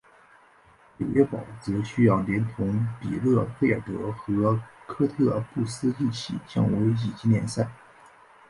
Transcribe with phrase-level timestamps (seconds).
[0.97, 7.69] 纽伦堡则需要连同比勒费尔德和科特布斯一起降入乙级联赛。